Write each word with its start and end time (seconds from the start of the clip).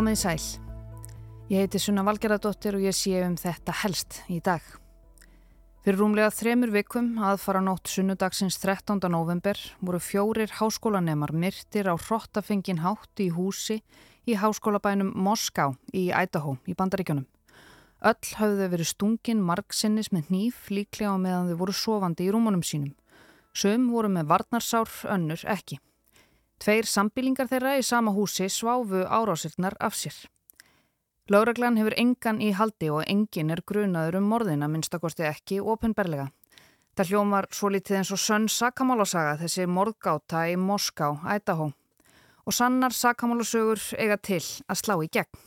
Komið 0.00 0.14
í 0.16 0.20
sæl. 0.22 0.44
Ég 1.52 1.60
heiti 1.60 1.76
Sunna 1.76 2.00
Valgeradóttir 2.06 2.78
og 2.78 2.84
ég 2.86 2.94
sé 2.96 3.18
um 3.20 3.34
þetta 3.36 3.74
helst 3.82 4.22
í 4.32 4.38
dag. 4.40 4.62
Fyrir 5.84 5.98
rúmlega 6.00 6.30
þremur 6.32 6.70
vikum 6.72 7.10
aðfara 7.20 7.60
nótt 7.60 7.90
sunnudagsins 7.92 8.56
13. 8.62 8.96
november 9.12 9.60
voru 9.84 10.00
fjórir 10.00 10.54
háskólanemar 10.56 11.34
myrtir 11.36 11.90
á 11.92 12.00
hrottafengin 12.00 12.80
hátt 12.80 13.20
í 13.20 13.28
húsi 13.28 13.82
í 14.24 14.38
háskólabænum 14.40 15.12
Moská 15.20 15.68
í 15.92 16.06
Ædahó 16.08 16.56
í 16.64 16.78
Bandaríkjónum. 16.80 17.28
Öll 18.00 18.32
hafðu 18.40 18.70
verið 18.72 18.92
stungin 18.94 19.44
margsinnis 19.44 20.08
með 20.16 20.32
nýf 20.32 20.72
líklega 20.72 21.12
á 21.12 21.20
meðan 21.20 21.52
þau 21.52 21.60
voru 21.66 21.76
sofandi 21.76 22.24
í 22.24 22.32
rúmunum 22.32 22.64
sínum. 22.64 22.96
Söm 23.52 23.90
voru 23.92 24.08
með 24.08 24.32
varnarsár, 24.32 24.88
önnur 25.12 25.44
ekki. 25.44 25.76
Tveir 26.60 26.84
sambílingar 26.84 27.48
þeirra 27.48 27.78
í 27.80 27.84
sama 27.86 28.12
húsi 28.12 28.50
sváfu 28.52 29.06
árásirnar 29.08 29.78
af 29.80 29.94
sér. 29.96 30.16
Láreglan 31.32 31.78
hefur 31.80 31.94
engan 31.96 32.40
í 32.44 32.50
haldi 32.52 32.90
og 32.92 33.06
engin 33.08 33.52
er 33.54 33.62
grunaður 33.64 34.18
um 34.18 34.26
morðina 34.28 34.68
minnstakosti 34.68 35.24
ekki 35.24 35.60
ofinberlega. 35.62 36.26
Það 36.98 37.12
hljómar 37.14 37.48
svo 37.56 37.70
litið 37.72 38.00
eins 38.00 38.10
og 38.12 38.20
sönn 38.20 38.50
sakamálasaga 38.52 39.38
þessi 39.40 39.64
morðgáta 39.70 40.42
í 40.52 40.58
Moská, 40.60 41.14
Ædahó. 41.24 41.70
Og 42.44 42.52
sannar 42.52 42.92
sakamálasögur 42.92 43.80
eiga 43.96 44.20
til 44.20 44.42
að 44.68 44.82
slá 44.82 44.98
í 45.00 45.08
gegn. 45.08 45.40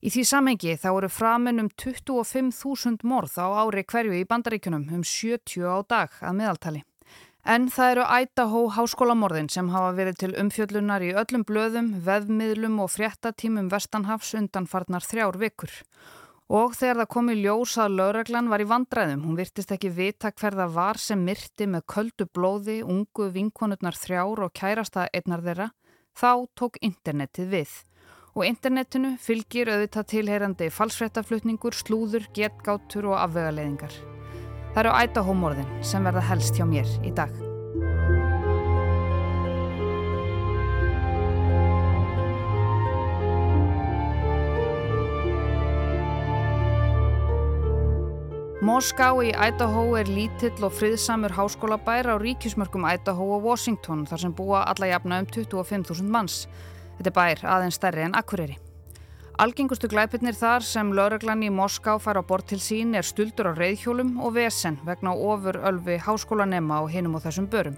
Í 0.00 0.08
því 0.14 0.28
samhengi 0.32 0.78
þá 0.80 0.90
eru 0.94 1.12
framin 1.12 1.60
um 1.60 1.68
25.000 1.68 3.04
morð 3.04 3.36
á 3.36 3.52
ári 3.66 3.84
hverju 3.84 4.16
í 4.16 4.24
bandaríkunum 4.24 4.88
um 4.96 5.04
70 5.04 5.66
á 5.66 5.76
dag 5.84 6.20
að 6.22 6.38
meðaltali. 6.40 6.86
En 7.46 7.68
það 7.70 7.92
eru 7.92 8.04
Ædahó 8.10 8.60
háskólamorðin 8.74 9.48
sem 9.54 9.68
hafa 9.70 9.92
verið 9.94 10.16
til 10.18 10.32
umfjöllunar 10.42 11.04
í 11.06 11.12
öllum 11.14 11.44
blöðum, 11.46 11.92
veðmiðlum 12.02 12.80
og 12.82 12.90
fréttatímum 12.90 13.68
Vestanhafs 13.70 14.32
undanfarnar 14.34 15.06
þrjár 15.06 15.38
vikur. 15.38 15.70
Og 16.50 16.74
þegar 16.74 17.04
það 17.04 17.08
kom 17.14 17.30
í 17.30 17.36
ljós 17.38 17.76
að 17.82 17.94
lögreglan 18.00 18.50
var 18.50 18.64
í 18.64 18.66
vandræðum, 18.66 19.22
hún 19.28 19.38
virtist 19.38 19.70
ekki 19.74 19.92
vita 19.94 20.32
hverða 20.34 20.66
var 20.74 20.98
sem 20.98 21.22
myrti 21.22 21.70
með 21.70 21.86
köldu 21.94 22.26
blóði, 22.34 22.80
ungu 22.82 23.30
vinkonurnar 23.38 23.94
þrjár 23.94 24.42
og 24.48 24.54
kærasta 24.54 25.06
einnar 25.14 25.46
þeirra, 25.46 25.70
þá 26.18 26.32
tók 26.58 26.82
internetið 26.82 27.54
við. 27.54 27.78
Og 28.34 28.42
internetinu 28.50 29.14
fylgir 29.22 29.70
auðvitað 29.70 30.10
tilheyrandi 30.16 30.72
falsfréttaflutningur, 30.74 31.78
slúður, 31.78 32.26
getgátur 32.34 33.12
og 33.14 33.20
afvegaleðingar. 33.22 34.15
Það 34.76 34.82
eru 34.82 34.96
ætahómorðin 35.00 35.68
sem 35.80 36.04
verða 36.04 36.22
helst 36.28 36.58
hjá 36.58 36.66
mér 36.68 36.88
í 37.00 37.10
dag. 37.16 37.30
Moská 48.60 49.14
í 49.24 49.32
Idaho 49.32 49.86
er 49.96 50.12
lítill 50.12 50.68
og 50.68 50.76
friðsamur 50.76 51.32
háskólabær 51.32 52.12
á 52.12 52.20
ríkismörkum 52.20 52.84
Idaho 52.84 53.32
og 53.38 53.48
Washington 53.48 54.04
þar 54.04 54.26
sem 54.26 54.36
búa 54.36 54.66
alla 54.68 54.92
jafna 54.92 55.24
um 55.24 55.32
25.000 55.32 56.04
manns. 56.04 56.42
Þetta 57.00 57.16
bær 57.16 57.44
aðeins 57.56 57.80
stærri 57.80 58.04
en 58.04 58.20
Akureyri. 58.20 58.65
Algengustu 59.36 59.90
glæpirnir 59.92 60.32
þar 60.32 60.64
sem 60.64 60.94
lauruglan 60.96 61.42
í 61.44 61.50
Moská 61.52 61.98
fær 62.00 62.16
á 62.16 62.24
bort 62.24 62.46
til 62.48 62.56
sín 62.56 62.94
er 62.96 63.04
stuldur 63.04 63.50
á 63.52 63.58
reyðhjólum 63.58 64.14
og 64.24 64.32
vesen 64.32 64.78
vegna 64.86 65.12
ofur 65.12 65.58
ölfi 65.60 65.98
háskólanema 66.00 66.78
og 66.80 66.88
hinum 66.88 67.18
og 67.18 67.26
þessum 67.26 67.48
börum. 67.52 67.76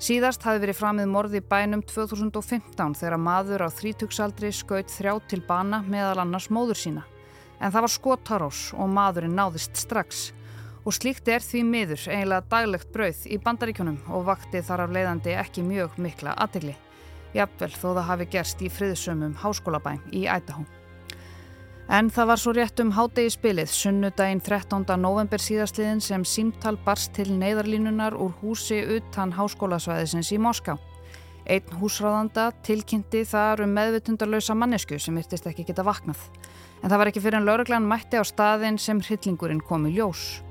Síðast 0.00 0.46
hafi 0.48 0.62
verið 0.62 0.78
framið 0.78 1.10
morði 1.12 1.42
bænum 1.44 1.82
2015 1.84 2.96
þegar 3.02 3.20
maður 3.20 3.66
á 3.66 3.68
þrítugsaldri 3.68 4.48
skaut 4.56 4.88
þrjá 4.88 5.12
til 5.28 5.42
bana 5.44 5.82
meðal 5.84 6.22
annars 6.24 6.48
móður 6.48 6.80
sína. 6.80 7.04
En 7.60 7.68
það 7.68 7.84
var 7.84 7.94
skotarós 7.98 8.64
og 8.72 8.88
maðurinn 8.88 9.36
náðist 9.36 9.76
strax. 9.76 10.30
Og 10.88 10.96
slíkt 10.96 11.28
er 11.28 11.44
því 11.44 11.66
miður 11.68 12.08
eiginlega 12.08 12.48
daglegt 12.48 12.92
brauð 12.96 13.26
í 13.28 13.36
bandaríkjunum 13.36 14.00
og 14.08 14.24
vakti 14.32 14.64
þar 14.64 14.86
af 14.86 14.96
leiðandi 14.96 15.36
ekki 15.36 15.68
mjög 15.68 16.00
mikla 16.00 16.32
aðtegli. 16.32 16.78
Jafnvel 17.36 17.74
þó 17.76 17.88
það 17.90 18.04
hafi 18.14 18.32
gerst 18.38 18.64
í 18.64 18.72
friðsömmum 18.72 19.36
háskólabæn 19.44 20.00
í 20.16 20.24
Ædahóm. 20.24 20.77
En 21.88 22.10
það 22.12 22.26
var 22.28 22.36
svo 22.36 22.52
rétt 22.52 22.80
um 22.82 22.90
hádegi 22.92 23.30
spilið 23.32 23.70
sunnudaginn 23.72 24.42
13. 24.44 24.82
november 25.00 25.40
síðastliðin 25.40 26.02
sem 26.04 26.24
símtal 26.28 26.76
barst 26.84 27.14
til 27.16 27.30
neyðarlínunar 27.32 28.12
úr 28.12 28.34
húsi 28.42 28.82
utan 28.98 29.30
háskólasvæðisins 29.32 30.28
í 30.36 30.36
Moská. 30.36 30.74
Einn 31.48 31.78
húsráðanda 31.80 32.50
tilkynnti 32.66 33.22
þar 33.24 33.62
um 33.64 33.72
meðvitundarlausa 33.72 34.52
mannesku 34.52 34.98
sem 35.00 35.16
virtist 35.16 35.48
ekki 35.48 35.64
geta 35.70 35.86
vaknað. 35.86 36.20
En 36.82 36.92
það 36.92 37.00
var 37.00 37.10
ekki 37.10 37.22
fyrir 37.24 37.38
en 37.38 37.48
lauruglan 37.48 37.88
mætti 37.88 38.20
á 38.20 38.24
staðin 38.28 38.76
sem 38.76 39.00
hryllingurinn 39.00 39.64
kom 39.64 39.86
í 39.88 39.94
ljós. 39.96 40.42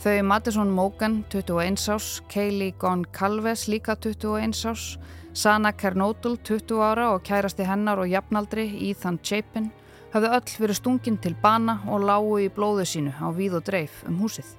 Þau 0.00 0.22
Madison 0.24 0.72
Mogan, 0.72 1.18
21 1.28 1.90
ás, 1.92 2.06
Kaylee 2.32 2.72
Goncalves, 2.80 3.66
líka 3.68 3.98
21 4.00 4.64
ás, 4.72 4.96
Sana 5.36 5.74
Kernodl, 5.76 6.38
20 6.40 6.80
ára 6.80 7.10
og 7.12 7.20
kærasti 7.28 7.68
hennar 7.68 8.00
og 8.00 8.08
jafnaldri, 8.08 8.64
Ethan 8.88 9.20
Chapin, 9.20 9.68
hafðu 10.14 10.30
öll 10.36 10.54
verið 10.64 10.78
stungin 10.80 11.18
til 11.22 11.36
bana 11.42 11.80
og 11.88 12.04
lágu 12.06 12.38
í 12.42 12.48
blóðu 12.52 12.86
sínu 12.88 13.12
á 13.16 13.28
víð 13.34 13.60
og 13.60 13.66
dreif 13.68 14.02
um 14.08 14.18
húsið. 14.22 14.56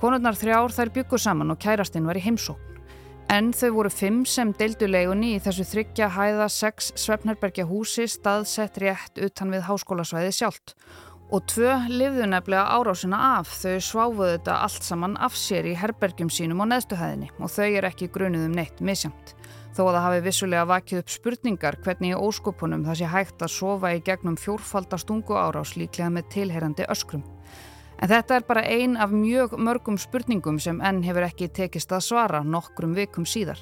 Konurnar 0.00 0.36
þrjár 0.36 0.74
þær 0.76 0.92
byggur 0.92 1.22
saman 1.22 1.54
og 1.54 1.60
kærastinn 1.62 2.06
var 2.08 2.18
í 2.18 2.24
heimsókn. 2.26 2.74
En 3.32 3.48
þau 3.50 3.70
voru 3.74 3.90
fimm 3.90 4.20
sem 4.28 4.52
deildu 4.54 4.86
leigunni 4.86 5.32
í 5.34 5.40
þessu 5.42 5.64
þryggja 5.66 6.12
hæða 6.14 6.46
sex 6.52 6.92
Svefnerbergja 6.94 7.64
húsi 7.66 8.06
staðsett 8.06 8.78
rétt 8.78 9.18
utan 9.18 9.50
við 9.50 9.64
háskólasvæði 9.66 10.34
sjálft. 10.36 10.76
Og 11.34 11.42
tvö 11.50 11.72
lifðu 11.90 12.28
nefnilega 12.30 12.70
árásina 12.70 13.18
af 13.40 13.50
þau 13.58 13.80
sváfuðu 13.82 14.28
þetta 14.36 14.58
allt 14.62 14.86
saman 14.86 15.16
af 15.18 15.34
sér 15.34 15.66
í 15.66 15.74
herbergjum 15.74 16.30
sínum 16.30 16.62
á 16.62 16.70
neðstuhæðinni 16.70 17.32
og 17.40 17.50
þau 17.50 17.66
er 17.66 17.88
ekki 17.88 18.12
grunuð 18.14 18.46
um 18.46 18.54
neitt 18.54 18.78
misjamt. 18.78 19.34
Þó 19.74 19.88
að 19.88 19.96
það 19.96 20.04
hafi 20.06 20.20
vissulega 20.28 20.68
vakið 20.70 21.02
upp 21.02 21.10
spurningar 21.12 21.80
hvernig 21.82 22.14
í 22.14 22.20
óskopunum 22.28 22.86
það 22.86 23.00
sé 23.02 23.10
hægt 23.10 23.42
að 23.42 23.56
sofa 23.56 23.90
í 23.96 24.04
gegnum 24.06 24.38
fjórfaldastungu 24.38 25.34
árás 25.34 25.74
líklega 25.74 26.14
með 26.14 26.30
tilherandi 26.36 26.86
öskrum. 26.94 27.26
En 27.96 28.10
þetta 28.10 28.36
er 28.36 28.44
bara 28.44 28.62
ein 28.68 28.96
af 29.00 29.12
mjög 29.12 29.54
mörgum 29.56 29.96
spurningum 29.96 30.58
sem 30.60 30.82
enn 30.84 31.00
hefur 31.06 31.24
ekki 31.24 31.48
tekist 31.48 31.92
að 31.96 32.04
svara 32.04 32.42
nokkrum 32.44 32.92
vikum 32.96 33.24
síðar. 33.24 33.60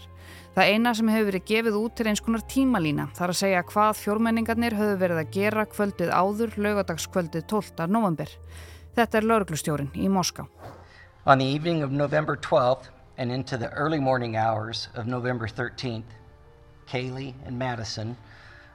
Það 0.57 0.71
eina 0.73 0.95
sem 0.95 1.11
hefur 1.13 1.29
verið 1.29 1.45
gefið 1.51 1.77
út 1.79 2.01
er 2.01 2.11
eins 2.11 2.23
konar 2.25 2.43
tímalína 2.51 3.07
þar 3.15 3.31
að 3.31 3.39
segja 3.41 3.63
hvað 3.71 4.01
fjórmenningarnir 4.01 4.75
höfðu 4.79 4.97
verið 4.99 5.21
að 5.23 5.31
gera 5.37 5.67
kvöldið 5.71 6.11
áður 6.11 6.57
laugadagskvöldið 6.67 7.47
12. 7.53 7.87
november. 7.87 8.35
Þetta 8.95 9.19
er 9.19 9.29
lauruglustjórin 9.31 9.95
í 9.95 10.11
Moská. 10.11 10.49
On 11.27 11.39
the 11.39 11.47
evening 11.47 11.83
of 11.83 11.91
November 11.91 12.37
12th 12.37 12.91
and 13.19 13.31
into 13.31 13.57
the 13.57 13.71
early 13.73 14.01
morning 14.01 14.37
hours 14.37 14.89
of 14.95 15.07
November 15.07 15.47
13th, 15.47 16.11
Kaylee 16.87 17.35
and 17.47 17.59
Madison 17.59 18.17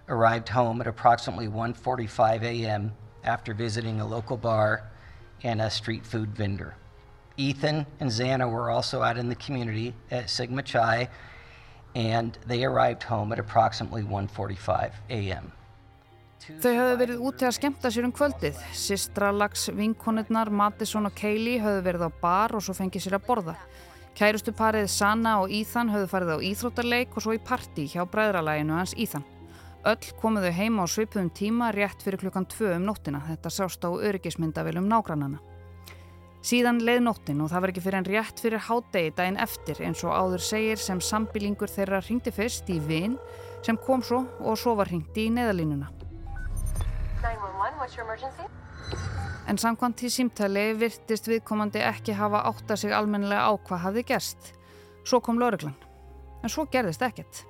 arrived 0.07 0.49
home 0.49 0.81
at 0.81 0.87
approximately 0.87 1.47
1:45 1.47 2.43
a.m. 2.43 2.91
after 3.23 3.53
visiting 3.53 3.99
a 3.99 4.07
local 4.07 4.37
bar 4.37 4.88
and 5.43 5.61
a 5.61 5.69
street 5.69 6.05
food 6.05 6.29
vendor. 6.35 6.75
Ethan 7.37 7.85
and 7.99 8.09
Xana 8.09 8.51
were 8.51 8.69
also 8.69 9.01
out 9.01 9.17
in 9.17 9.29
the 9.29 9.35
community 9.35 9.93
at 10.11 10.29
Sigma 10.29 10.63
Chi 10.63 11.07
and 11.95 12.37
they 12.47 12.63
arrived 12.63 13.03
home 13.03 13.31
at 13.31 13.39
approximately 13.39 14.03
1:45 14.03 14.91
a.m. 15.09 15.51
Þau 16.49 16.71
höfðu 16.73 16.97
verið 16.97 17.23
úti 17.29 17.45
að 17.45 17.55
skemta 17.59 17.91
sér 17.93 18.07
um 18.07 18.13
kvöldið. 18.15 18.57
Sistra 18.73 19.29
lags 19.35 19.67
vinkonirnar 19.75 20.49
Madison 20.49 21.05
og 21.05 21.13
Kaylee 21.13 21.61
höfðu 21.61 21.83
verið 21.85 22.05
á 22.07 22.11
bar 22.21 22.55
og 22.57 22.63
svo 22.65 22.73
fengið 22.73 23.05
sér 23.05 23.17
að 23.19 23.27
borða. 23.27 23.55
Kærustu 24.17 24.53
parið 24.55 24.87
Sanna 24.89 25.35
og 25.43 25.53
Íðan 25.53 25.91
höfðu 25.93 26.09
farið 26.11 26.31
á 26.33 26.37
íþróttarleik 26.49 27.13
og 27.13 27.23
svo 27.23 27.35
í 27.37 27.43
parti 27.43 27.85
hjá 27.91 28.01
bræðralæginu 28.09 28.79
hans 28.79 28.95
Íðan. 28.97 29.27
Öll 29.87 30.09
komuðu 30.19 30.49
heima 30.51 30.83
á 30.83 30.87
svipuðum 30.91 31.29
tíma 31.31 31.69
rétt 31.71 32.01
fyrir 32.03 32.19
klukkan 32.19 32.47
tvö 32.51 32.73
um 32.75 32.83
nóttina. 32.89 33.21
Þetta 33.29 33.51
sást 33.53 33.85
á 33.87 33.89
öryggismyndavilum 33.95 34.89
nágrannana. 34.91 35.39
Síðan 36.43 36.81
leið 36.83 37.01
nóttin 37.05 37.39
og 37.43 37.49
það 37.51 37.63
var 37.63 37.71
ekki 37.71 37.83
fyrir 37.85 37.99
en 37.99 38.07
rétt 38.07 38.41
fyrir 38.43 38.63
hádegi 38.63 39.13
daginn 39.15 39.39
eftir 39.39 39.79
eins 39.83 40.03
og 40.03 40.11
áður 40.15 40.43
segir 40.43 40.79
sem 40.79 40.99
sambilingur 41.03 41.71
þeirra 41.71 41.99
ringdi 42.03 42.31
fyrst 42.31 42.67
í 42.71 42.77
vinn 42.83 43.17
sem 43.63 43.79
kom 43.79 44.03
svo 44.03 44.25
og 44.39 44.59
svo 44.59 44.75
var 44.79 44.91
ringdi 44.91 45.27
í 45.27 45.33
neðalínuna. 45.35 45.87
911, 47.23 47.79
what's 47.79 47.95
your 47.95 48.07
emergency? 48.07 48.47
En 49.47 49.57
samkvæmt 49.57 50.03
í 50.03 50.11
símtali 50.11 50.65
virtist 50.79 51.27
viðkomandi 51.27 51.83
ekki 51.83 52.15
hafa 52.19 52.43
átta 52.51 52.75
sig 52.77 52.91
almennilega 52.95 53.47
á 53.47 53.51
hvað 53.55 53.83
hafði 53.87 54.03
gerst. 54.11 54.51
Svo 55.07 55.19
kom 55.23 55.39
lauruglan. 55.39 55.75
En 56.43 56.51
svo 56.51 56.67
gerðist 56.71 57.03
ekkert. 57.03 57.45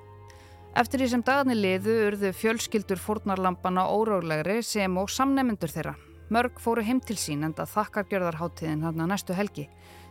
Eftir 0.77 1.01
því 1.01 1.07
sem 1.09 1.21
dagarni 1.25 1.55
liðu 1.57 1.93
urðu 2.05 2.29
fjölskyldur 2.37 2.99
fórnarlampana 3.01 3.87
órálegri 3.89 4.59
sem 4.61 4.97
og 5.01 5.09
samnefnendur 5.09 5.71
þeirra. 5.73 5.95
Mörg 6.29 6.59
fóru 6.61 6.83
heim 6.85 6.99
til 7.01 7.17
sín 7.17 7.41
enda 7.47 7.65
þakkargjörðarháttiðin 7.65 8.83
hann 8.85 9.01
að 9.01 9.09
næstu 9.09 9.33
helgi. 9.33 9.65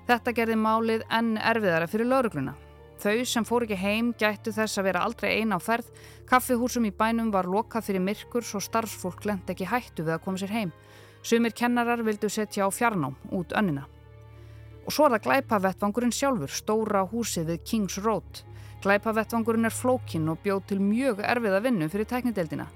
Þetta 0.08 0.34
gerði 0.34 0.56
málið 0.58 1.04
enn 1.14 1.36
erfiðara 1.38 1.86
fyrir 1.86 2.10
laurugluna. 2.10 2.56
Þau 2.98 3.22
sem 3.30 3.46
fór 3.46 3.68
ekki 3.68 3.78
heim 3.78 4.10
gættu 4.18 4.50
þess 4.50 4.80
að 4.80 4.88
vera 4.88 5.04
aldrei 5.06 5.36
eina 5.38 5.54
á 5.54 5.62
ferð, 5.62 5.92
kaffihúsum 6.26 6.88
í 6.88 6.90
bænum 6.90 7.30
var 7.30 7.46
lokað 7.46 7.86
fyrir 7.92 8.02
myrkur 8.02 8.42
svo 8.42 8.58
starfsfólk 8.58 9.28
lendi 9.30 9.54
ekki 9.54 9.70
hættu 9.70 10.02
við 10.02 10.16
að 10.16 10.24
koma 10.24 10.42
sér 10.42 10.56
heim. 10.56 10.74
Sumir 11.22 11.54
kennarar 11.54 12.02
vildu 12.02 12.26
setja 12.26 12.66
á 12.66 12.70
fjarnám 12.74 13.14
út 13.30 13.54
önnina. 13.54 13.86
Og 14.88 14.90
svo 14.90 15.06
er 15.06 15.14
það 15.14 15.26
glæpavettvangurinn 15.28 16.16
sjálfur, 16.18 16.50
stóra 16.50 17.06
húsið 17.06 17.52
við 17.52 17.62
Kings 17.62 18.02
Road. 18.02 18.47
Glæpavettvangurinn 18.82 19.66
er 19.66 19.74
flókinn 19.74 20.28
og 20.30 20.38
bjóð 20.44 20.66
til 20.70 20.82
mjög 20.82 21.22
erfiða 21.26 21.62
vinnu 21.64 21.88
fyrir 21.90 22.06
teknideldina. 22.06 22.68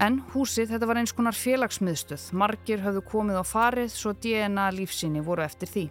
En 0.00 0.22
húsið 0.32 0.72
þetta 0.72 0.88
var 0.88 0.98
eins 1.02 1.12
konar 1.14 1.36
félagsmiðstöð, 1.36 2.30
margir 2.32 2.80
höfðu 2.82 3.02
komið 3.10 3.42
á 3.42 3.44
farið 3.44 3.92
svo 3.92 4.14
DNA 4.16 4.70
lífsíni 4.74 5.20
voru 5.22 5.44
eftir 5.44 5.68
því. 5.68 5.84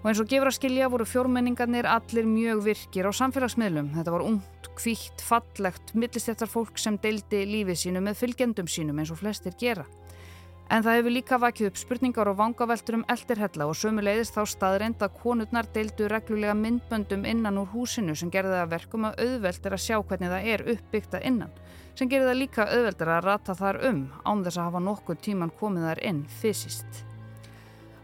Og 0.00 0.08
eins 0.10 0.20
og 0.20 0.28
gefur 0.28 0.50
að 0.50 0.56
skilja 0.56 0.88
voru 0.92 1.04
fjórmenningarnir 1.08 1.86
allir 1.88 2.26
mjög 2.28 2.64
virkir 2.64 3.06
á 3.08 3.12
samfélagsmiðlum. 3.16 3.92
Þetta 3.94 4.12
var 4.16 4.24
ungt, 4.24 4.70
kvítt, 4.76 5.22
fallegt, 5.24 5.94
millistjættar 5.94 6.50
fólk 6.50 6.80
sem 6.80 6.98
deildi 7.00 7.44
lífið 7.48 7.80
sínu 7.84 8.02
með 8.04 8.18
fylgjendum 8.24 8.68
sínum 8.68 9.00
eins 9.00 9.12
og 9.14 9.20
flestir 9.20 9.56
gera. 9.60 9.86
En 10.74 10.82
það 10.82 10.96
hefur 10.98 11.12
líka 11.14 11.36
vakið 11.38 11.68
upp 11.68 11.76
spurningar 11.78 12.28
og 12.32 12.38
vangaveltur 12.40 12.96
um 12.96 13.04
eldirhella 13.12 13.66
og 13.70 13.76
sömu 13.78 14.02
leiðist 14.02 14.34
þá 14.34 14.40
staðreind 14.50 15.02
að 15.06 15.12
konurnar 15.20 15.68
deildu 15.70 16.08
reglulega 16.10 16.56
myndböndum 16.58 17.22
innan 17.30 17.60
úr 17.60 17.68
húsinu 17.70 18.16
sem 18.18 18.32
gerði 18.34 18.56
það 18.56 18.72
verkum 18.72 19.06
að 19.06 19.20
auðvelt 19.22 19.68
er 19.68 19.76
að 19.76 19.84
sjá 19.84 20.00
hvernig 20.00 20.32
það 20.32 20.48
er 20.54 20.64
uppbyggt 20.72 21.14
að 21.14 21.28
innan, 21.30 21.52
sem 21.94 22.10
gerði 22.10 22.30
það 22.32 22.40
líka 22.40 22.66
auðvelt 22.72 23.04
er 23.06 23.12
að 23.14 23.28
rata 23.28 23.56
þar 23.60 23.78
um 23.92 24.00
án 24.24 24.42
þess 24.48 24.58
að 24.58 24.66
hafa 24.66 24.82
nokkuð 24.88 25.22
tíman 25.28 25.54
komið 25.60 25.86
þar 25.90 26.02
inn 26.10 26.24
fysiskt. 26.40 27.00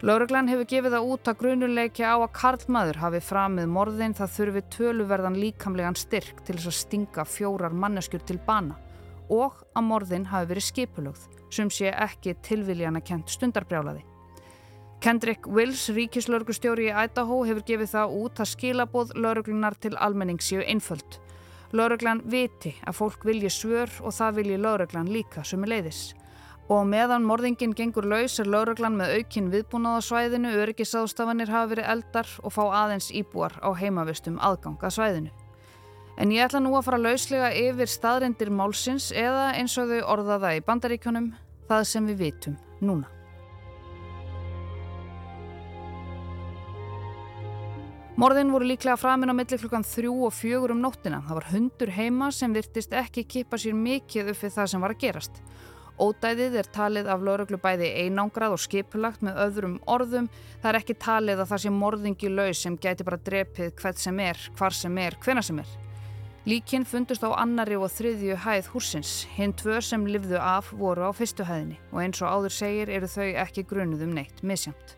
Lauruglan 0.07 0.53
hefur 0.53 0.71
gefið 0.71 0.95
það 0.95 1.11
út 1.17 1.33
að 1.33 1.43
grunuleiki 1.43 2.07
á 2.07 2.15
að 2.15 2.31
Karlmaður 2.39 3.03
hafi 3.03 3.25
framið 3.33 3.69
morðin 3.75 4.15
það 4.21 4.35
þurfi 4.37 4.65
töluverðan 4.77 5.43
líkamlegan 5.43 5.99
styrk 5.99 6.47
til 6.47 6.55
þess 6.55 6.71
að 6.71 6.79
stinga 6.85 7.27
fjórar 7.27 7.75
manneskjur 7.75 8.23
til 8.31 8.39
bana 8.47 8.79
og 9.27 9.59
að 9.75 9.87
morðin 9.91 10.31
hafi 10.31 10.55
verið 10.55 10.71
skipulögð 10.71 11.40
sem 11.51 11.71
sé 11.71 11.91
ekki 11.91 12.37
tilviljana 12.47 13.03
kent 13.05 13.31
stundarbrjálaði. 13.33 14.05
Kendrick 15.01 15.47
Wills, 15.49 15.89
ríkislaurugustjóri 15.97 16.91
í 16.91 16.95
Idaho, 17.07 17.43
hefur 17.49 17.65
gefið 17.67 17.93
það 17.95 18.17
út 18.21 18.41
að 18.43 18.51
skilabóð 18.53 19.15
lauruglunar 19.17 19.79
til 19.81 19.95
almenning 19.97 20.41
séu 20.45 20.61
einföld. 20.61 21.21
Lauruglan 21.73 22.21
viti 22.29 22.75
að 22.85 22.99
fólk 22.99 23.25
vilji 23.25 23.51
svör 23.55 23.93
og 24.03 24.13
það 24.13 24.41
vilji 24.41 24.59
lauruglan 24.61 25.13
líka 25.13 25.45
sem 25.47 25.63
er 25.65 25.77
leiðis 25.77 26.03
og 26.71 26.87
meðan 26.87 27.27
morðingin 27.27 27.75
gengur 27.75 28.07
laus 28.07 28.39
er 28.39 28.47
lauruglan 28.47 28.95
með 28.99 29.17
aukinn 29.19 29.51
viðbúnaðasvæðinu, 29.51 30.53
öryggisástafanir 30.63 31.51
hafa 31.51 31.73
verið 31.73 31.91
eldar 31.97 32.35
og 32.45 32.55
fá 32.55 32.63
aðeins 32.85 33.11
íbúar 33.11 33.57
á 33.59 33.75
heimavistum 33.75 34.39
aðgang 34.39 34.79
að 34.79 34.95
svæðinu. 35.01 35.40
En 36.21 36.29
ég 36.29 36.45
ætla 36.45 36.61
nú 36.61 36.75
að 36.77 36.85
fara 36.85 36.99
lauslega 37.01 37.47
yfir 37.57 37.89
staðrendir 37.89 38.51
málsins 38.53 39.07
eða 39.17 39.55
eins 39.57 39.79
og 39.81 39.89
þau 39.89 40.03
orðaða 40.19 40.51
í 40.59 40.61
bandaríkjónum, 40.67 41.31
það 41.65 41.87
sem 41.89 42.11
við 42.11 42.21
vitum 42.27 42.59
núna. 42.85 43.09
Morðin 48.21 48.53
voru 48.53 48.69
líklega 48.69 49.01
framin 49.01 49.33
á 49.33 49.35
milli 49.39 49.57
klukkan 49.63 49.87
þrjú 49.87 50.13
og 50.29 50.37
fjögur 50.37 50.75
um 50.75 50.85
nóttina. 50.85 51.23
Það 51.25 51.39
var 51.39 51.51
hundur 51.55 51.97
heima 51.97 52.29
sem 52.37 52.53
virtist 52.53 52.93
ekki 52.93 53.25
kippa 53.25 53.57
sér 53.57 53.81
mikið 53.81 54.35
upp 54.35 54.45
við 54.45 54.57
það 54.59 54.73
sem 54.75 54.85
var 54.85 54.93
að 54.93 55.03
gerast. 55.07 55.41
Ódæðið 55.97 56.61
er 56.61 56.69
talið 56.75 57.09
af 57.15 57.25
lauruglu 57.25 57.57
bæði 57.65 57.95
einangrað 58.05 58.59
og 58.59 58.61
skipulagt 58.61 59.25
með 59.25 59.41
öðrum 59.47 59.81
orðum. 59.89 60.29
Það 60.61 60.69
er 60.75 60.85
ekki 60.85 61.01
talið 61.01 61.41
að 61.41 61.55
það 61.55 61.65
sé 61.65 61.79
morðingi 61.81 62.37
laus 62.37 62.67
sem 62.67 62.77
gæti 62.77 63.09
bara 63.09 63.25
drepið 63.25 63.73
hvert 63.81 64.05
sem 64.05 64.21
er, 64.21 64.51
hvar 64.59 64.77
sem 64.77 65.01
er, 65.01 65.17
hvena 65.25 65.49
sem 65.49 65.65
er. 65.65 65.79
Líkinn 66.49 66.87
fundust 66.89 67.21
á 67.21 67.37
annari 67.37 67.77
og 67.77 67.91
þriðju 67.93 68.39
hæð 68.41 68.71
húsins. 68.73 69.11
Hinn 69.37 69.53
tvö 69.53 69.77
sem 69.85 70.07
livðu 70.09 70.39
af 70.41 70.71
voru 70.73 71.05
á 71.05 71.13
fyrstu 71.13 71.45
hæðinni 71.45 71.77
og 71.93 71.99
eins 72.01 72.23
og 72.25 72.33
áður 72.33 72.55
segir 72.57 72.93
eru 72.97 73.11
þau 73.13 73.27
ekki 73.43 73.67
grunuð 73.69 74.07
um 74.07 74.15
neitt 74.17 74.41
misjamt. 74.41 74.95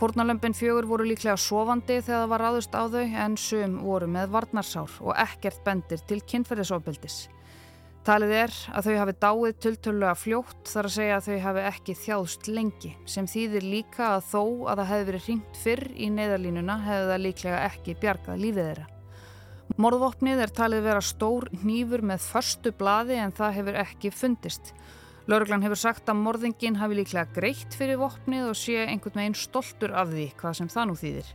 Fornalömpin 0.00 0.56
fjögur 0.56 0.88
voru 0.88 1.04
líklega 1.04 1.36
sofandi 1.36 1.98
þegar 2.00 2.22
það 2.22 2.32
var 2.32 2.44
ráðust 2.46 2.72
á 2.72 2.82
þau 2.88 3.04
en 3.04 3.36
sum 3.36 3.74
voru 3.84 4.08
með 4.14 4.32
varnarsár 4.32 4.94
og 5.04 5.12
ekkert 5.12 5.60
bendir 5.66 6.00
til 6.08 6.22
kynferðisofbildis. 6.32 7.18
Talið 8.02 8.32
er 8.34 8.56
að 8.72 8.88
þau 8.88 8.96
hafi 9.02 9.16
dáið 9.26 9.60
tulltölulega 9.62 10.14
fljótt 10.18 10.72
þar 10.72 10.88
að 10.88 10.96
segja 10.96 11.18
að 11.20 11.28
þau 11.28 11.36
hafi 11.44 11.66
ekki 11.68 11.98
þjáðst 12.00 12.48
lengi 12.48 12.94
sem 13.04 13.28
þýðir 13.28 13.68
líka 13.76 14.08
að 14.16 14.24
þó 14.32 14.42
að 14.72 14.80
það 14.80 14.90
hefði 14.94 15.06
verið 15.12 15.28
hringt 15.28 15.62
fyrr 15.66 15.84
í 15.94 16.10
neyðarlínuna 16.16 16.80
hefði 16.88 17.12
það 17.12 17.24
líklega 17.28 17.62
ekki 17.68 17.98
bjargað 18.00 18.44
lífið 18.46 18.70
þeirra. 18.72 18.91
Morðvopnið 19.80 20.40
er 20.44 20.50
talið 20.52 20.82
vera 20.84 21.00
stór 21.00 21.46
nýfur 21.64 22.02
með 22.04 22.24
förstu 22.26 22.72
bladi 22.76 23.16
en 23.16 23.32
það 23.32 23.54
hefur 23.56 23.78
ekki 23.80 24.10
fundist. 24.12 24.74
Lörglann 25.30 25.62
hefur 25.64 25.80
sagt 25.80 26.10
að 26.12 26.20
morðingin 26.20 26.76
hafi 26.76 26.98
líklega 26.98 27.32
greitt 27.32 27.72
fyrir 27.78 27.96
vopnið 28.02 28.50
og 28.50 28.58
sé 28.58 28.82
einhvern 28.84 29.22
veginn 29.22 29.38
stoltur 29.38 29.94
af 29.96 30.10
því 30.12 30.26
hvað 30.42 30.58
sem 30.58 30.68
það 30.74 30.88
nú 30.90 30.98
þýðir. 31.00 31.32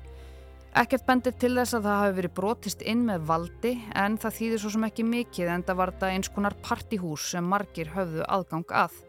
Ekkert 0.78 1.08
bendir 1.08 1.34
til 1.42 1.54
þess 1.58 1.80
að 1.80 1.88
það 1.88 2.00
hafi 2.04 2.16
verið 2.20 2.36
brotist 2.38 2.86
inn 2.86 3.04
með 3.08 3.26
valdi 3.32 3.74
en 3.98 4.20
það 4.22 4.38
þýðir 4.38 4.62
svo 4.62 4.74
sem 4.76 4.88
ekki 4.92 5.10
mikið 5.16 5.52
en 5.56 5.66
það 5.66 5.82
var 5.82 5.94
þetta 5.96 6.14
eins 6.14 6.34
konar 6.38 6.58
partihús 6.68 7.32
sem 7.34 7.52
margir 7.56 7.94
höfðu 7.96 8.28
aðgang 8.28 8.78
að. 8.86 9.02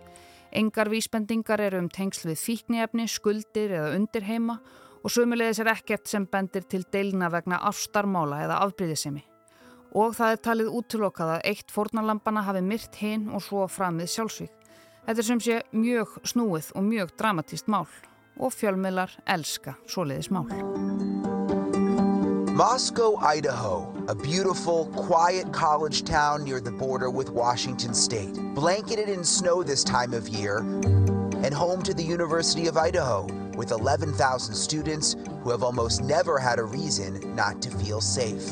Engar 0.57 0.89
vísbendingar 0.89 1.61
eru 1.61 1.83
um 1.83 1.93
tengsl 1.93 2.31
við 2.31 2.41
fíkniefni, 2.47 3.05
skuldir 3.05 3.77
eða 3.77 3.93
undirheima 3.99 4.63
og 4.63 4.79
sömulegis 5.06 5.61
er 5.62 5.71
ekkert 5.71 6.11
sem 6.11 6.27
bendir 6.27 6.67
til 6.67 6.83
deilina 6.93 7.31
vegna 7.31 7.61
ástarmála 7.71 8.43
eða 8.49 8.59
afbríðisemi. 8.67 9.23
Og 9.95 10.17
það 10.19 10.35
er 10.35 10.43
talið 10.45 10.75
útlokað 10.81 11.35
að 11.37 11.47
eitt 11.53 11.71
fórnarlampana 11.73 12.43
hafi 12.45 12.61
myrt 12.67 12.99
hinn 12.99 13.29
og 13.31 13.45
svo 13.47 13.65
framið 13.71 14.11
sjálfsvík. 14.17 14.55
Þetta 15.06 15.23
er 15.23 15.29
sem 15.31 15.41
sé 15.41 15.62
mjög 15.73 16.19
snúið 16.29 16.73
og 16.77 16.85
mjög 16.85 17.15
dramatíst 17.17 17.71
mál 17.73 17.87
og 18.39 18.53
fjölmiðlar 18.53 19.15
elska 19.27 19.79
svoleiðis 19.89 20.29
mál. 20.35 20.50
Moscow, 22.59 23.15
Idaho, 23.23 23.87
a 24.09 24.15
beautiful, 24.17 24.87
quiet 24.87 25.53
college 25.53 26.03
town 26.03 26.43
near 26.43 26.61
the 26.61 26.73
border 26.73 27.09
with 27.09 27.31
Washington 27.31 27.94
state, 27.94 28.35
blanketed 28.53 29.09
in 29.09 29.23
snow 29.23 29.62
this 29.62 29.85
time 29.85 30.12
of 30.12 30.29
year, 30.29 30.59
and 31.44 31.55
home 31.55 31.82
to 31.82 31.94
the 31.94 32.03
University 32.03 32.67
of 32.67 32.77
Idaho, 32.77 33.29
with 33.58 33.72
11,000 33.72 34.55
students 34.55 35.17
who 35.43 35.50
have 35.50 35.65
almost 35.65 36.00
never 36.00 36.38
had 36.38 36.60
a 36.60 36.65
reason 36.65 37.34
not 37.34 37.60
to 37.60 37.70
feel 37.70 38.00
safe. 38.00 38.46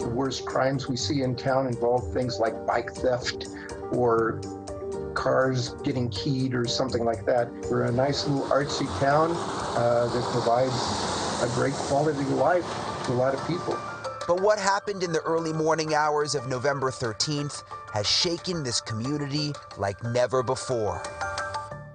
The 0.00 0.12
worst 0.12 0.44
crimes 0.44 0.88
we 0.88 0.96
see 0.96 1.22
in 1.22 1.36
town 1.36 1.68
involve 1.68 2.12
things 2.12 2.40
like 2.40 2.66
bike 2.66 2.92
theft 2.92 3.46
or 3.92 4.40
cars 5.14 5.70
getting 5.84 6.10
keyed 6.10 6.54
or 6.56 6.66
something 6.66 7.04
like 7.04 7.24
that. 7.24 7.48
We're 7.70 7.84
a 7.84 7.92
nice 7.92 8.26
little 8.26 8.48
artsy 8.48 8.86
town 8.98 9.30
uh, 9.76 10.10
that 10.12 10.24
provides 10.32 10.74
a 11.40 11.46
great 11.54 11.74
quality 11.74 12.20
of 12.20 12.30
life 12.30 12.66
to 13.06 13.12
a 13.12 13.14
lot 13.14 13.32
of 13.32 13.46
people. 13.46 13.78
But 14.26 14.40
what 14.40 14.58
happened 14.58 15.04
in 15.04 15.12
the 15.12 15.20
early 15.20 15.52
morning 15.52 15.94
hours 15.94 16.34
of 16.34 16.48
November 16.48 16.90
13th 16.90 17.62
has 17.92 18.08
shaken 18.08 18.64
this 18.64 18.80
community 18.80 19.52
like 19.78 20.02
never 20.02 20.42
before. 20.42 21.00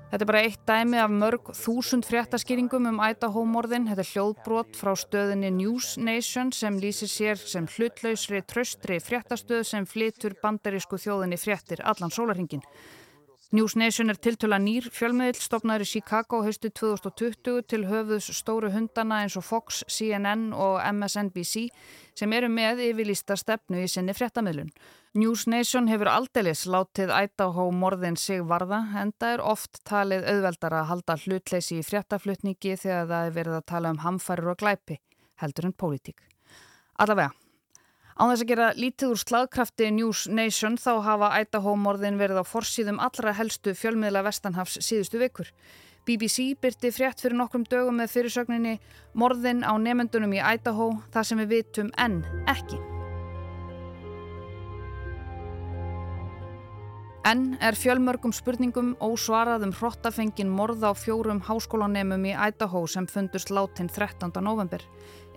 Þetta 0.10 0.26
er 0.26 0.30
bara 0.32 0.40
eitt 0.42 0.62
dæmi 0.66 0.98
af 0.98 1.12
mörg 1.14 1.50
þúsund 1.54 2.08
fréttaskýringum 2.10 2.88
um 2.90 3.02
Idaho-morðin. 3.06 3.84
Þetta 3.92 4.02
er 4.02 4.08
hljóðbrot 4.10 4.80
frá 4.80 4.96
stöðinni 4.98 5.52
News 5.54 5.92
Nation 6.02 6.50
sem 6.50 6.80
lýsir 6.82 7.12
sér 7.12 7.38
sem 7.38 7.68
hlutlausri 7.70 8.42
tröstri 8.50 8.98
fréttastöð 9.06 9.62
sem 9.70 9.86
flytur 9.86 10.34
bandarísku 10.42 10.98
þjóðinni 10.98 11.38
fréttir 11.38 11.86
allan 11.86 12.10
sólarhingin. 12.10 12.66
News 13.50 13.74
Nation 13.74 14.12
er 14.14 14.18
tiltöla 14.22 14.60
nýr 14.62 14.92
fjölmiðil 14.94 15.40
stopnaður 15.42 15.82
í 15.82 15.88
Chicago 15.90 16.44
haustu 16.46 16.70
2020 16.70 17.64
til 17.66 17.80
höfuðs 17.90 18.28
stóru 18.38 18.70
hundana 18.70 19.24
eins 19.24 19.40
og 19.40 19.48
Fox, 19.48 19.80
CNN 19.90 20.52
og 20.54 20.78
MSNBC 20.86 21.64
sem 22.14 22.36
eru 22.38 22.52
með 22.54 22.84
yfirlýsta 22.92 23.40
stefnu 23.42 23.82
í 23.82 23.90
sinni 23.90 24.14
fréttamiðlun. 24.14 24.70
News 25.18 25.48
Nation 25.50 25.90
hefur 25.90 26.12
aldeilis 26.14 26.68
látið 26.70 27.10
Idaho 27.10 27.72
morðin 27.74 28.22
sig 28.22 28.46
varða 28.46 28.84
en 29.02 29.16
það 29.18 29.40
er 29.40 29.46
oft 29.56 29.82
talið 29.82 30.30
auðveldar 30.30 30.80
að 30.84 30.90
halda 30.94 31.18
hlutleysi 31.26 31.82
í 31.82 31.90
fréttaflutningi 31.90 32.78
þegar 32.78 33.10
það 33.10 33.32
er 33.32 33.38
verið 33.42 33.62
að 33.64 33.70
tala 33.74 33.98
um 33.98 34.04
hamfærir 34.06 34.54
og 34.54 34.62
glæpi 34.62 35.02
heldur 35.42 35.72
en 35.72 35.74
pólitík. 35.74 36.22
Allavega. 37.02 37.34
Án 38.20 38.34
þess 38.34 38.44
að 38.44 38.50
gera 38.50 38.66
lítið 38.76 39.12
úr 39.14 39.20
slagkrafti 39.22 39.86
News 39.96 40.26
Nation 40.28 40.74
þá 40.76 40.90
hafa 41.06 41.30
Idaho-morðin 41.40 42.20
verið 42.20 42.42
á 42.44 42.52
forsýðum 42.52 43.00
allra 43.00 43.32
helstu 43.38 43.72
fjölmiðla 43.72 44.26
Vestanhafs 44.28 44.76
síðustu 44.84 45.24
vikur. 45.24 45.48
BBC 46.04 46.52
byrti 46.60 46.92
frétt 46.92 47.24
fyrir 47.24 47.40
nokkrum 47.40 47.64
dögum 47.64 48.04
með 48.04 48.12
fyrirsögninni 48.18 48.78
Morðin 49.16 49.64
á 49.64 49.72
nefendunum 49.80 50.36
í 50.36 50.44
Idaho, 50.44 50.98
það 51.16 51.32
sem 51.32 51.46
við 51.46 51.54
vitum 51.56 51.96
enn 51.96 52.26
ekki. 52.52 52.99
Enn 57.30 57.60
er 57.62 57.76
fjölmörgum 57.78 58.32
spurningum 58.34 58.96
ósvaraðum 59.06 59.70
hrottafengin 59.78 60.50
morða 60.50 60.90
á 60.90 60.94
fjórum 60.98 61.44
háskólanemum 61.46 62.24
í 62.26 62.32
Idaho 62.34 62.88
sem 62.90 63.06
fundust 63.06 63.52
látin 63.54 63.86
13. 63.92 64.32
november. 64.42 64.82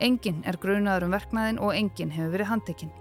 Engin 0.00 0.38
er 0.48 0.56
grunaður 0.62 1.04
um 1.10 1.12
verknæðin 1.12 1.58
og 1.60 1.74
engin 1.76 2.14
hefur 2.14 2.32
verið 2.32 2.48
handtekinn. 2.48 2.94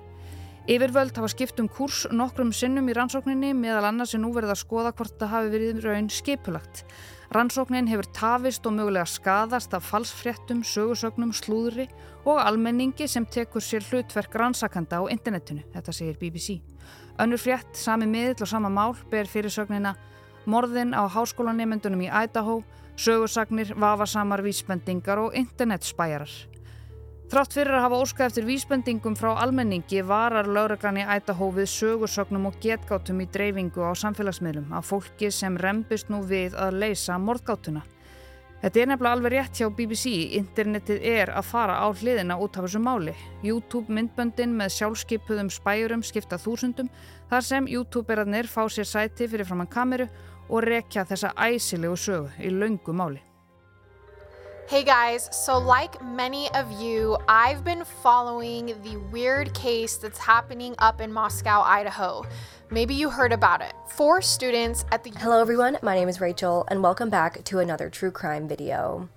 Yfirvöld 0.68 1.16
hafa 1.16 1.30
skipt 1.32 1.62
um 1.64 1.70
kurs 1.72 2.02
nokkrum 2.12 2.52
sinnum 2.52 2.90
í 2.92 2.96
rannsókninni 2.98 3.54
meðal 3.56 3.88
annars 3.94 4.12
er 4.18 4.26
nú 4.26 4.34
verið 4.36 4.58
að 4.58 4.62
skoða 4.66 4.92
hvort 4.98 5.16
það 5.22 5.34
hafi 5.38 5.54
verið 5.56 5.80
raun 5.86 6.12
skipulagt. 6.12 6.84
Rannsóknin 7.32 7.88
hefur 7.88 8.12
tafist 8.12 8.68
og 8.68 8.76
mögulega 8.76 9.08
skadast 9.08 9.72
af 9.78 9.88
falsfréttum, 9.88 10.66
sögursögnum, 10.68 11.32
slúðri 11.32 11.88
og 12.26 12.44
almenningi 12.44 13.08
sem 13.08 13.24
tekur 13.24 13.64
sér 13.64 13.88
hlutverk 13.88 14.36
rannsakanda 14.36 15.00
á 15.00 15.08
internetinu, 15.08 15.64
þetta 15.72 15.96
segir 15.96 16.20
BBC. 16.20 16.60
Önnur 17.22 17.38
frétt, 17.38 17.76
sami 17.78 18.08
miðl 18.10 18.42
og 18.42 18.50
sama 18.50 18.70
mál 18.74 18.96
ber 19.12 19.28
fyrirsögnina 19.30 19.94
Morðin 20.50 20.96
á 20.98 21.06
háskólanemyndunum 21.06 22.02
í 22.02 22.10
Idaho, 22.10 22.64
sögursagnir, 22.98 23.76
vafasamar 23.78 24.42
vísbendingar 24.42 25.22
og 25.22 25.36
internetspæjarar. 25.38 26.32
Þrátt 27.32 27.54
fyrir 27.56 27.78
að 27.78 27.86
hafa 27.86 28.00
óskað 28.04 28.26
eftir 28.26 28.48
vísbendingum 28.50 29.14
frá 29.16 29.30
almenningi 29.40 30.02
varar 30.04 30.50
lauraglan 30.50 30.98
í 31.00 31.06
Idaho 31.06 31.52
við 31.56 31.70
sögursögnum 31.72 32.50
og 32.50 32.58
getgátum 32.64 33.22
í 33.22 33.30
dreifingu 33.32 33.86
á 33.86 33.94
samfélagsmiðlum 34.02 34.74
af 34.76 34.90
fólki 34.90 35.30
sem 35.32 35.56
rempist 35.62 36.10
nú 36.10 36.24
við 36.26 36.58
að 36.58 36.82
leysa 36.82 37.22
mordgátuna. 37.22 37.86
Þetta 38.62 38.78
er 38.78 38.90
nefnilega 38.92 39.16
alveg 39.18 39.34
rétt 39.34 39.58
hjá 39.58 39.68
BBC, 39.74 40.12
internetið 40.38 41.06
er 41.10 41.32
að 41.34 41.48
fara 41.50 41.80
á 41.82 41.90
hliðina 41.90 42.36
út 42.38 42.60
af 42.60 42.68
þessu 42.68 42.82
máli. 42.86 43.16
YouTube 43.42 43.90
myndböndin 43.90 44.54
með 44.54 44.76
sjálfskeipuðum 44.76 45.50
spæjurum 45.50 46.04
skipta 46.06 46.38
þúsundum 46.38 46.92
þar 47.32 47.48
sem 47.48 47.72
YouTuberarnir 47.74 48.52
fá 48.52 48.62
sér 48.70 48.86
sæti 48.86 49.26
fyrir 49.32 49.50
framann 49.50 49.72
kameru 49.72 50.06
og 50.52 50.62
rekja 50.70 51.08
þessa 51.10 51.34
æsilegu 51.42 51.98
sögu 51.98 52.30
í 52.38 52.54
laungu 52.54 52.94
máli. 52.94 53.31
Hey 54.72 54.86
guys, 54.86 55.28
so 55.34 55.58
like 55.58 56.02
many 56.02 56.50
of 56.54 56.72
you, 56.72 57.18
I've 57.28 57.62
been 57.66 57.84
following 57.84 58.68
the 58.84 58.96
weird 59.12 59.54
case 59.54 59.98
that's 59.98 60.18
happening 60.18 60.76
up 60.78 61.02
in 61.02 61.12
Moscow, 61.12 61.62
Idaho. 61.62 62.26
Maybe 62.70 62.94
you 62.94 63.10
heard 63.10 63.34
about 63.34 63.62
it. 63.62 63.74
Four 63.90 64.22
students 64.22 64.86
at 64.90 65.04
the. 65.04 65.12
Hello 65.18 65.42
everyone, 65.42 65.78
my 65.82 65.96
name 65.96 66.08
is 66.08 66.22
Rachel, 66.22 66.64
and 66.70 66.82
welcome 66.82 67.10
back 67.10 67.44
to 67.44 67.60
another 67.60 67.90
true 67.90 68.12
crime 68.12 68.48
video. 68.48 69.10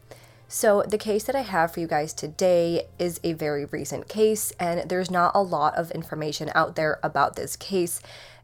So, 0.48 0.82
the 0.82 0.98
case 0.98 1.22
that 1.24 1.36
I 1.36 1.42
have 1.42 1.72
for 1.72 1.78
you 1.78 1.86
guys 1.86 2.12
today 2.12 2.88
is 2.98 3.20
a 3.22 3.32
very 3.32 3.64
recent 3.64 4.08
case, 4.08 4.52
and 4.58 4.88
there's 4.90 5.10
not 5.10 5.32
a 5.36 5.42
lot 5.42 5.76
of 5.76 5.92
information 5.92 6.50
out 6.52 6.74
there 6.74 6.98
about 7.00 7.36
this 7.36 7.54
case. 7.54 8.00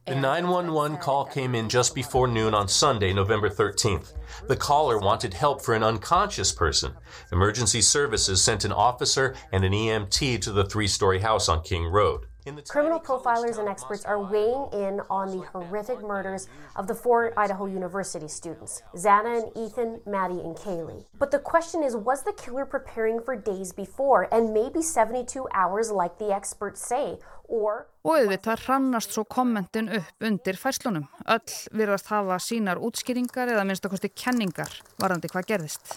The 0.07 0.14
911 0.14 0.97
call 0.97 1.26
came 1.26 1.54
in 1.54 1.69
just 1.69 1.95
before 1.95 2.26
noon 2.26 2.54
on 2.54 2.69
Sunday, 2.69 3.12
November 3.12 3.50
13th. 3.50 4.14
The 4.49 4.57
caller 4.57 4.99
wanted 4.99 5.35
help 5.35 5.62
for 5.62 5.75
an 5.75 5.83
unconscious 5.83 6.52
person. 6.52 6.95
Emergency 7.33 7.83
services 7.83 8.42
sent 8.42 8.64
an 8.64 8.73
officer 8.73 9.37
and 9.52 9.62
an 9.64 9.73
EMT 9.73 10.40
to 10.40 10.52
the 10.52 10.64
three 10.64 10.88
story 10.88 11.21
house 11.21 11.49
on 11.49 11.62
King 11.62 11.85
Road. 11.85 12.26
Criminal 12.69 12.99
profilers 12.99 13.59
and 13.59 13.69
experts 13.69 14.04
are 14.04 14.19
weighing 14.19 14.66
in 14.73 15.00
on 15.11 15.30
the 15.30 15.45
horrific 15.47 16.00
murders 16.00 16.49
of 16.75 16.87
the 16.87 16.95
four 16.95 17.38
Idaho 17.38 17.66
University 17.66 18.28
students 18.28 18.83
Zana 18.97 19.42
and 19.42 19.57
Ethan, 19.57 20.00
Maddie, 20.07 20.40
and 20.40 20.57
Kaylee. 20.57 21.04
But 21.19 21.30
the 21.30 21.38
question 21.38 21.83
is 21.83 21.95
was 21.95 22.23
the 22.23 22.33
killer 22.33 22.64
preparing 22.64 23.21
for 23.21 23.37
days 23.37 23.73
before 23.73 24.26
and 24.33 24.54
maybe 24.54 24.80
72 24.80 25.47
hours, 25.52 25.90
like 25.90 26.19
the 26.19 26.33
experts 26.33 26.85
say? 26.85 27.19
Og 27.50 28.14
auðvitað 28.14 28.62
hrannast 28.66 29.14
svo 29.14 29.25
kommentin 29.26 29.90
upp 29.99 30.23
undir 30.26 30.59
færslunum. 30.61 31.09
Öll 31.26 31.57
virðast 31.75 32.11
hafa 32.12 32.38
sínar 32.38 32.78
útskýringar 32.78 33.50
eða 33.50 33.64
minnstakosti 33.66 34.12
kenningar 34.14 34.71
varandi 35.02 35.30
hvað 35.33 35.49
gerðist. 35.50 35.97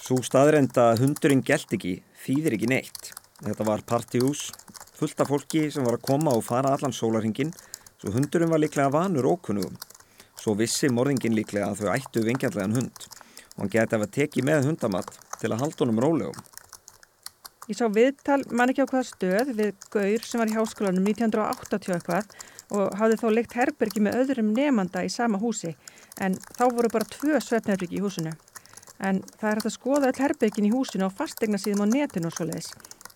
Svo 0.00 0.22
staðrenda 0.24 0.94
hundurinn 0.96 1.44
gælt 1.44 1.74
ekki, 1.76 1.98
þýðir 2.24 2.56
ekki 2.56 2.70
neitt. 2.72 3.10
Þetta 3.44 3.66
var 3.68 3.84
partíhús, 3.86 4.48
fullt 4.96 5.20
af 5.20 5.28
fólki 5.28 5.66
sem 5.70 5.84
var 5.84 5.98
að 5.98 6.06
koma 6.08 6.32
og 6.34 6.46
fara 6.46 6.72
allan 6.72 6.96
sólaringin, 6.96 7.52
svo 8.00 8.14
hundurinn 8.16 8.50
var 8.50 8.62
líklega 8.62 8.88
vanur 8.94 9.28
ókunnugum. 9.34 9.76
Svo 10.38 10.56
vissi 10.56 10.88
morðingin 10.88 11.36
líklega 11.36 11.68
að 11.68 11.82
þau 11.82 11.94
ættu 11.98 12.24
vingjallegan 12.24 12.78
hund 12.78 13.08
og 13.58 13.64
hann 13.64 13.72
geti 13.74 13.98
að 13.98 14.10
teki 14.14 14.44
með 14.46 14.70
hundamatt 14.70 15.16
til 15.40 15.50
að 15.50 15.60
halda 15.64 15.84
honum 15.84 16.00
rólegum. 16.02 16.44
Ég 17.68 17.76
sá 17.76 17.84
viðtal, 17.92 18.40
man 18.56 18.70
ekki 18.72 18.80
á 18.80 18.88
hvaða 18.88 19.04
stöð, 19.04 19.48
við 19.52 19.74
Gaur 19.92 20.22
sem 20.24 20.40
var 20.40 20.48
í 20.48 20.54
háskólanum 20.56 21.04
1980 21.04 21.98
eitthvað 21.98 22.30
og 22.72 22.94
hafði 22.96 23.18
þó 23.20 23.26
leikt 23.34 23.56
herbergi 23.58 24.00
með 24.04 24.14
öðrum 24.22 24.54
nefnanda 24.56 25.02
í 25.04 25.10
sama 25.12 25.36
húsi 25.42 25.74
en 26.24 26.38
þá 26.56 26.62
voru 26.64 26.88
bara 26.94 27.08
tvö 27.12 27.36
svefnherbergi 27.44 27.98
í 27.98 28.00
húsinu. 28.00 28.32
En 29.04 29.20
það 29.36 29.50
er 29.50 29.60
hægt 29.60 29.68
að 29.68 29.74
skoða 29.74 30.08
öll 30.08 30.22
herbergin 30.24 30.68
í 30.68 30.72
húsinu 30.72 31.10
á 31.12 31.16
fastegna 31.18 31.60
síðan 31.60 31.92
á 31.92 31.92
netinu 31.92 32.30
og 32.30 32.38
svo 32.38 32.48
leiðis. 32.48 32.70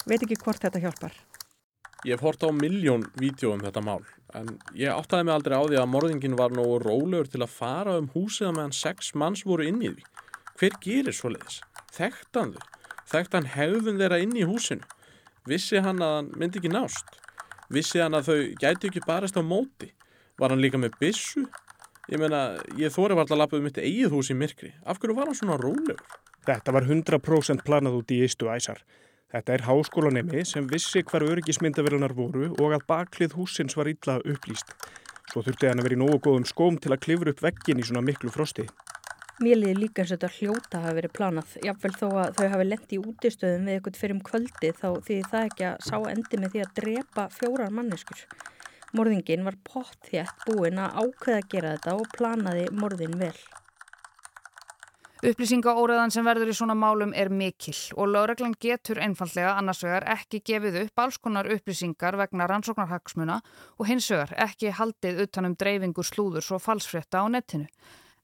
Veit 0.04 0.20
ekki 0.20 0.38
hvort 0.44 0.60
þetta 0.60 0.84
hjálpar. 0.84 1.16
Ég 2.04 2.18
hef 2.18 2.26
hort 2.26 2.44
á 2.44 2.52
miljón 2.52 3.08
vídeo 3.16 3.54
um 3.56 3.64
þetta 3.64 3.80
mál 3.88 4.04
en 4.36 4.52
ég 4.76 4.92
áttaði 4.92 5.30
mig 5.30 5.36
aldrei 5.38 5.56
á 5.56 5.64
því 5.64 5.80
að 5.80 5.90
morðingin 5.94 6.36
var 6.36 6.52
nógu 6.52 6.76
rólegur 6.84 7.32
til 7.32 7.40
að 7.40 7.56
fara 7.56 7.96
um 7.96 8.12
húsið 8.12 8.52
meðan 8.52 8.76
sex 8.76 9.14
manns 9.16 9.46
voru 9.48 9.64
inn 9.64 9.80
í 9.80 9.94
því. 9.96 10.06
Hver 10.60 10.78
gerir 10.84 11.16
svo 11.16 11.32
leiðis? 11.32 11.62
Þekktan 11.96 12.56
þau? 12.58 12.81
Þekkt 13.12 13.36
hann 13.36 13.50
hefðun 13.52 14.00
þeirra 14.00 14.20
inn 14.24 14.36
í 14.38 14.46
húsinu. 14.48 14.86
Vissi 15.48 15.80
hann 15.82 16.00
að 16.00 16.14
hann 16.16 16.30
myndi 16.38 16.60
ekki 16.60 16.70
nást. 16.72 17.18
Vissi 17.72 18.00
hann 18.00 18.16
að 18.16 18.30
þau 18.30 18.38
gæti 18.62 18.88
ekki 18.88 19.02
barist 19.04 19.36
á 19.36 19.42
móti. 19.44 19.90
Var 20.40 20.54
hann 20.54 20.62
líka 20.62 20.80
með 20.80 20.96
bissu? 21.00 21.44
Ég 22.10 22.18
meina, 22.18 22.58
ég 22.78 22.92
þóri 22.94 23.14
var 23.14 23.26
alltaf 23.26 23.36
að 23.36 23.42
lappa 23.42 23.58
um 23.58 23.66
mitt 23.68 23.78
eigið 23.78 24.14
hús 24.14 24.32
í 24.32 24.36
myrkri. 24.38 24.72
Af 24.88 24.98
hverju 25.02 25.16
var 25.18 25.28
hann 25.28 25.38
svona 25.38 25.58
rólegur? 25.60 26.00
Þetta 26.46 26.74
var 26.74 26.88
100% 26.88 27.62
planað 27.66 28.00
út 28.00 28.14
í 28.14 28.22
eistu 28.24 28.48
æsar. 28.50 28.80
Þetta 29.32 29.54
er 29.54 29.66
háskólanemi 29.68 30.42
sem 30.44 30.66
vissi 30.68 31.04
hvar 31.08 31.24
öryggismyndavelunar 31.24 32.12
voru 32.16 32.50
og 32.52 32.74
að 32.74 32.86
baklið 32.88 33.36
húsins 33.38 33.76
var 33.78 33.88
illa 33.88 34.18
upplýst. 34.20 34.74
Svo 35.30 35.44
þurfti 35.46 35.70
hann 35.70 35.80
að 35.80 35.88
vera 35.88 35.96
í 35.96 36.00
nógu 36.02 36.18
góðum 36.26 36.48
skóm 36.48 36.76
til 36.82 36.92
að 36.92 37.00
klifra 37.06 37.32
upp 37.32 37.44
veggin 37.44 37.80
í 37.80 37.86
svona 37.86 38.02
miklu 38.04 38.32
frosti. 38.34 38.66
Mér 39.42 39.58
liði 39.58 39.74
líka 39.74 40.04
eins 40.04 40.12
og 40.12 40.20
þetta 40.20 40.28
hljóta 40.36 40.80
hafi 40.84 40.94
verið 41.00 41.12
planað. 41.16 41.54
Jáfnvel 41.66 41.96
þó 41.98 42.04
að 42.22 42.36
þau 42.36 42.48
hafi 42.52 42.66
lendi 42.68 42.94
í 42.94 42.98
útistöðum 43.02 43.64
við 43.66 43.74
eitthvað 43.74 43.96
fyrir 43.98 44.14
um 44.14 44.20
kvöldi 44.28 44.68
þá 44.78 44.88
því 45.08 45.16
það 45.32 45.46
ekki 45.48 45.64
að 45.66 45.86
sá 45.88 45.96
endi 46.12 46.38
með 46.38 46.52
því 46.52 46.60
að 46.62 46.74
drepa 46.76 47.24
fjórar 47.34 47.72
manneskur. 47.74 48.20
Morðingin 48.94 49.42
var 49.48 49.56
pott 49.66 49.98
þétt 50.06 50.44
búin 50.46 50.78
að 50.78 50.94
ákveða 51.00 51.40
að 51.40 51.48
gera 51.54 51.72
þetta 51.74 51.94
og 51.98 52.12
planaði 52.14 52.68
morðin 52.76 53.16
vel. 53.18 53.34
Upplýsingaóreðan 55.32 56.14
sem 56.14 56.26
verður 56.26 56.52
í 56.52 56.54
svona 56.58 56.76
málum 56.78 57.10
er 57.14 57.30
mikil 57.30 57.74
og 57.94 58.12
lögreglan 58.12 58.54
getur 58.62 59.00
einfallega 59.02 59.56
annars 59.58 59.82
vegar 59.82 60.06
ekki 60.14 60.42
gefið 60.52 60.78
upp 60.84 61.02
alls 61.02 61.18
konar 61.22 61.50
upplýsingar 61.50 62.18
vegna 62.18 62.46
rannsóknarhagsmuna 62.50 63.40
og 63.78 63.90
hins 63.90 64.06
vegar 64.14 64.36
ekki 64.46 64.70
haldið 64.78 65.24
utanum 65.26 65.58
dreifingu 65.58 66.06
slúður 66.06 66.46
svo 66.46 66.62
falsfrétta 66.62 67.22
á 67.22 67.26
netinu. 67.26 67.66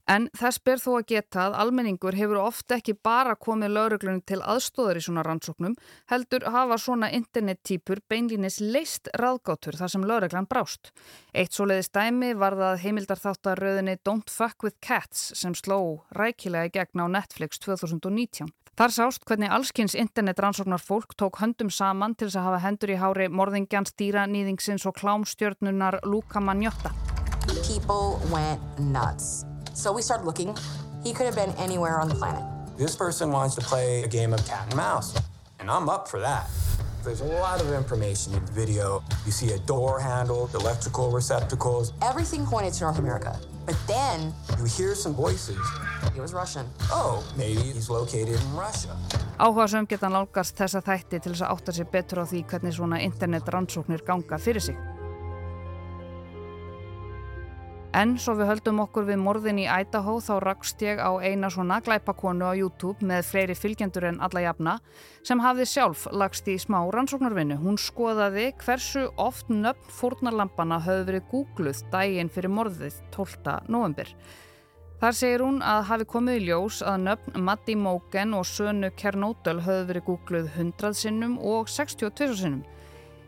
En 0.09 0.25
þess 0.33 0.57
ber 0.65 0.79
þó 0.81 0.89
að 0.97 1.07
geta 1.11 1.41
að 1.43 1.55
almenningur 1.61 2.15
hefur 2.17 2.39
ofta 2.41 2.79
ekki 2.79 2.95
bara 3.05 3.35
komið 3.37 3.75
lauruglunum 3.75 4.23
til 4.25 4.39
aðstóðar 4.41 4.97
í 4.97 5.03
svona 5.05 5.21
rannsóknum, 5.27 5.75
heldur 6.09 6.47
hafa 6.49 6.79
svona 6.81 7.11
internettýpur 7.13 8.01
beinlínis 8.09 8.57
leist 8.59 9.11
ráðgátur 9.21 9.77
þar 9.77 9.93
sem 9.93 10.07
lauruglan 10.09 10.49
brást. 10.49 10.89
Eitt 11.33 11.53
svo 11.53 11.67
leiðist 11.69 11.93
dæmi 11.93 12.31
var 12.41 12.57
það 12.57 12.81
heimildarþáttaröðinni 12.85 13.99
Don't 14.01 14.33
Fuck 14.33 14.65
With 14.65 14.79
Cats 14.81 15.29
sem 15.37 15.53
sló 15.53 16.01
rækilega 16.17 16.71
í 16.71 16.73
gegn 16.79 17.05
á 17.05 17.07
Netflix 17.19 17.61
2019. 17.61 18.49
Þar 18.79 18.95
sást 18.95 19.25
hvernig 19.27 19.51
allskynns 19.51 19.93
internetrannsóknar 19.99 20.81
fólk 20.81 21.13
tók 21.19 21.41
höndum 21.43 21.69
saman 21.69 22.15
til 22.15 22.29
þess 22.29 22.39
að 22.39 22.47
hafa 22.47 22.63
hendur 22.63 22.93
í 22.95 22.97
hári 23.01 23.27
morðingjans 23.27 23.93
dýra 23.99 24.23
nýðingsins 24.25 24.87
og 24.87 24.95
klámstjörnunar 25.01 25.99
Luka 26.07 26.39
Magnotta. 26.39 26.95
People 27.67 28.17
went 28.31 28.79
nuts. 28.79 29.48
So 29.79 29.93
we 29.93 30.01
started 30.01 30.25
looking. 30.25 30.57
He 31.05 31.13
could 31.13 31.25
have 31.25 31.35
been 31.35 31.55
anywhere 31.55 32.01
on 32.01 32.09
the 32.09 32.15
planet. 32.15 32.43
This 32.77 32.97
person 32.97 33.31
wants 33.31 33.55
to 33.55 33.61
play 33.61 34.03
a 34.03 34.09
game 34.09 34.33
of 34.33 34.45
cat 34.45 34.65
and 34.65 34.75
mouse, 34.75 35.15
and 35.57 35.71
I'm 35.71 35.87
up 35.87 36.05
for 36.05 36.19
that. 36.19 36.49
There's 37.05 37.21
a 37.21 37.31
lot 37.39 37.61
of 37.61 37.71
information 37.71 38.33
in 38.33 38.43
the 38.43 38.51
video. 38.51 39.01
You 39.25 39.31
see 39.31 39.53
a 39.53 39.59
door 39.59 40.01
handle, 40.01 40.49
electrical 40.53 41.11
receptacles. 41.11 41.93
Everything 42.01 42.45
pointed 42.45 42.73
to 42.73 42.83
North 42.83 42.99
America. 42.99 43.39
But 43.65 43.77
then 43.87 44.33
you 44.57 44.65
hear 44.65 44.95
some 44.95 45.13
voices. 45.13 45.57
It 46.13 46.19
was 46.19 46.33
Russian. 46.33 46.65
Oh, 46.91 47.23
maybe 47.37 47.61
he's 47.61 47.89
located 47.89 48.35
in 48.35 48.55
Russia. 48.57 48.91
Áhuga 49.39 49.69
sem 49.71 49.87
geta 49.87 50.11
nálgast 50.11 50.59
þessa 50.59 50.83
þætti 50.83 51.23
til 51.23 51.31
þess 51.31 51.47
að 51.47 51.55
átta 51.55 51.71
sér 51.71 51.87
betur 51.87 52.19
á 52.19 52.25
því 52.27 52.43
hvernig 52.51 52.75
svona 52.75 52.99
internet 52.99 53.47
rannsóknir 53.47 54.03
ganga 54.03 54.43
fyrir 54.43 54.59
sig. 54.59 54.98
En 57.97 58.11
svo 58.21 58.35
við 58.37 58.51
höldum 58.51 58.83
okkur 58.83 59.07
við 59.07 59.17
morðin 59.17 59.59
í 59.63 59.65
Idaho 59.65 60.19
þá 60.21 60.35
rakst 60.43 60.81
ég 60.85 60.99
á 61.01 61.09
eina 61.25 61.49
svona 61.49 61.79
glæpakonu 61.81 62.45
á 62.45 62.53
YouTube 62.53 63.01
með 63.01 63.23
fleiri 63.25 63.55
fylgjendur 63.57 64.05
en 64.11 64.19
alla 64.21 64.43
jafna 64.43 64.75
sem 65.25 65.41
hafði 65.41 65.65
sjálf 65.71 66.03
lagst 66.13 66.45
í 66.53 66.59
smá 66.61 66.83
rannsóknarvinnu. 66.93 67.57
Hún 67.57 67.81
skoðaði 67.81 68.51
hversu 68.61 69.07
oft 69.17 69.49
nöfn 69.49 69.89
fórnarlampana 69.89 70.77
höfðu 70.85 71.07
verið 71.09 71.25
googluð 71.31 71.81
dægin 71.89 72.29
fyrir 72.29 72.53
morðið 72.53 73.01
12. 73.15 73.57
november. 73.73 74.13
Þar 75.01 75.15
segir 75.15 75.41
hún 75.47 75.61
að 75.65 75.85
hafi 75.89 76.09
komið 76.13 76.37
í 76.37 76.45
ljós 76.45 76.83
að 76.85 77.05
nöfn 77.07 77.41
Matti 77.47 77.73
Móken 77.79 78.37
og 78.37 78.45
sönu 78.45 78.93
Kernódal 78.99 79.63
höfðu 79.65 79.89
verið 79.89 80.09
googluð 80.11 80.51
100 80.59 81.01
sinnum 81.01 81.39
og 81.41 81.71
62 81.73 82.37
sinnum. 82.37 82.61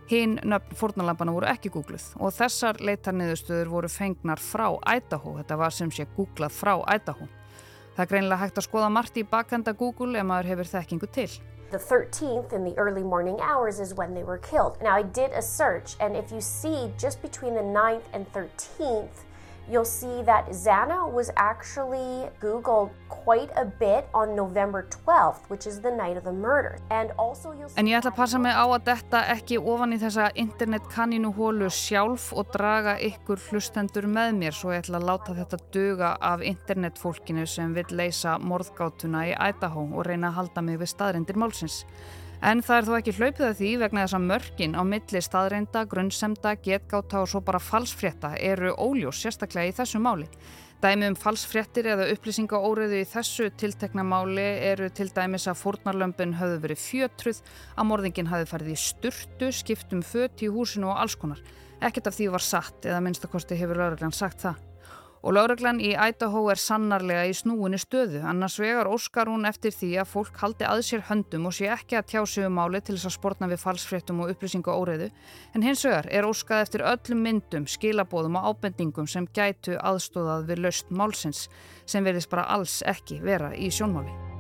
Hinn 0.10 0.40
nöfn 0.44 0.76
fórnalampana 0.76 1.32
voru 1.36 1.48
ekki 1.48 1.70
googluð 1.72 2.08
og 2.20 2.34
þessar 2.36 2.82
leitarniðurstöður 2.82 3.70
voru 3.72 3.92
fengnar 3.92 4.42
frá 4.42 4.68
Idaho. 4.96 5.38
Þetta 5.38 5.60
var 5.62 5.76
sem 5.76 5.92
sé 5.94 6.08
googlað 6.18 6.56
frá 6.56 6.74
Idaho. 6.96 7.30
Það 7.96 8.04
er 8.04 8.12
greinilega 8.12 8.42
hægt 8.42 8.60
að 8.60 8.68
skoða 8.68 8.92
margt 8.92 9.18
í 9.20 9.24
bakenda 9.28 9.74
Google 9.78 10.20
ef 10.20 10.28
maður 10.28 10.52
hefur 10.52 10.72
þekkingu 10.74 11.12
til. 11.16 11.30
The 11.72 11.80
13th 11.80 12.52
in 12.52 12.66
the 12.66 12.74
early 12.78 13.04
morning 13.04 13.40
hours 13.40 13.80
is 13.80 13.94
when 13.96 14.14
they 14.14 14.24
were 14.24 14.40
killed. 14.40 14.82
Now 14.82 14.98
I 14.98 15.04
did 15.04 15.32
a 15.32 15.42
search 15.42 15.96
and 16.02 16.18
if 16.18 16.32
you 16.32 16.42
see 16.42 16.92
just 16.98 17.22
between 17.22 17.54
the 17.56 17.64
9th 17.64 18.08
and 18.12 18.28
13th 18.34 19.24
you'll 19.70 19.86
see 19.86 20.22
that 20.24 20.50
Xana 20.50 21.12
was 21.12 21.32
actually 21.36 22.30
Googled 22.42 22.90
quite 23.10 23.50
a 23.56 23.66
bit 23.66 24.08
on 24.14 24.36
November 24.36 24.88
12th, 24.90 25.50
which 25.50 25.68
is 25.68 25.80
the 25.82 25.92
night 25.92 26.18
of 26.18 26.24
the 26.24 26.32
murder. 26.32 26.78
And 26.90 27.12
also 27.18 27.52
you'll 27.52 27.70
see... 27.70 27.80
En 27.80 27.88
ég 27.88 28.00
ætla 28.00 28.12
að 28.12 28.18
passa 28.18 28.40
mig 28.42 28.56
á 28.56 28.66
að 28.66 28.86
detta 28.90 29.24
ekki 29.36 29.60
ofan 29.60 29.96
í 29.96 30.00
þessa 30.02 30.30
internetkanninuhólu 30.44 31.70
sjálf 31.72 32.32
og 32.34 32.52
draga 32.56 32.98
ykkur 33.12 33.42
hlustendur 33.50 34.08
með 34.08 34.34
mér 34.40 34.58
svo 34.58 34.74
ég 34.76 34.86
ætla 34.86 35.02
að 35.02 35.10
láta 35.12 35.38
þetta 35.38 35.62
duga 35.76 36.16
af 36.32 36.44
internetfólkinu 36.46 37.46
sem 37.48 37.76
vil 37.78 37.88
leysa 37.92 38.38
morðgátuna 38.42 39.28
í 39.30 39.36
Idaho 39.36 39.88
og 39.92 40.08
reyna 40.08 40.32
að 40.32 40.42
halda 40.42 40.66
mig 40.66 40.82
við 40.82 40.94
staðrindir 40.96 41.40
málsins. 41.40 41.84
En 42.42 42.64
það 42.66 42.80
er 42.80 42.88
þó 42.88 42.94
ekki 42.98 43.14
hlaupið 43.20 43.46
að 43.46 43.60
því 43.60 43.72
vegna 43.84 44.04
þess 44.04 44.18
að 44.18 44.24
mörkin 44.32 44.74
á 44.74 44.82
milli 44.82 45.20
staðreinda, 45.22 45.84
grunnsemda, 45.92 46.56
getgáta 46.66 47.20
og 47.22 47.30
svo 47.30 47.42
bara 47.46 47.62
falsfrétta 47.62 48.32
eru 48.42 48.72
óljós 48.82 49.20
sérstaklega 49.22 49.70
í 49.70 49.76
þessu 49.78 50.02
máli. 50.02 50.26
Dæmi 50.82 51.12
um 51.12 51.18
falsfréttir 51.22 51.92
eða 51.94 52.08
upplýsingaóriðu 52.16 53.04
í 53.04 53.06
þessu 53.12 53.52
tiltekna 53.62 54.02
máli 54.02 54.48
eru 54.72 54.90
til 54.90 55.12
dæmis 55.14 55.46
að 55.46 55.60
fórnarlömpin 55.60 56.34
höfðu 56.40 56.58
verið 56.64 56.82
fjötruð, 56.82 57.44
að 57.78 57.90
morðingin 57.92 58.32
hafi 58.34 58.50
farið 58.50 58.74
í 58.74 58.80
sturtu, 58.88 59.52
skiptum 59.54 60.02
fött 60.02 60.42
í 60.42 60.50
húsinu 60.50 60.90
og 60.90 60.98
alls 61.04 61.20
konar. 61.22 61.46
Ekkert 61.78 62.10
af 62.10 62.18
því 62.18 62.34
var 62.34 62.48
satt 62.50 62.90
eða 62.90 63.06
minnstakosti 63.06 63.62
hefur 63.62 63.78
lauruglan 63.84 64.18
sagt 64.18 64.42
það. 64.48 64.71
Og 65.22 65.36
lauruglan 65.38 65.78
í 65.78 65.92
Idaho 65.94 66.48
er 66.50 66.58
sannarlega 66.58 67.28
í 67.30 67.34
snúinu 67.38 67.78
stöðu, 67.78 68.24
annars 68.26 68.56
vegar 68.58 68.90
óskar 68.90 69.30
hún 69.30 69.46
eftir 69.46 69.76
því 69.76 69.92
að 70.02 70.10
fólk 70.16 70.40
haldi 70.42 70.66
að 70.66 70.82
sér 70.88 71.06
höndum 71.12 71.46
og 71.46 71.54
sé 71.54 71.70
ekki 71.70 72.00
að 72.00 72.08
tjá 72.10 72.24
sig 72.26 72.48
um 72.48 72.58
máli 72.58 72.82
til 72.82 72.96
þess 72.96 73.12
að 73.12 73.16
spórna 73.20 73.52
við 73.52 73.62
falsfréttum 73.62 74.24
og 74.26 74.34
upplýsingu 74.34 74.74
óreiðu, 74.74 75.12
en 75.54 75.68
hins 75.68 75.86
vegar 75.86 76.10
er 76.10 76.26
óskað 76.26 76.66
eftir 76.66 76.88
öllum 76.90 77.22
myndum, 77.28 77.70
skilabóðum 77.70 78.42
og 78.42 78.50
ábendingum 78.50 79.06
sem 79.06 79.30
gætu 79.30 79.78
aðstóðað 79.78 80.50
við 80.50 80.66
löst 80.66 80.90
málsins, 80.90 81.46
sem 81.86 82.02
verðist 82.02 82.34
bara 82.34 82.50
alls 82.58 82.82
ekki 82.90 83.22
vera 83.22 83.54
í 83.54 83.70
sjónmáli. 83.70 84.31